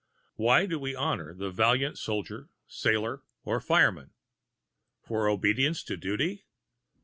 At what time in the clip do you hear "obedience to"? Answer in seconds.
5.29-5.95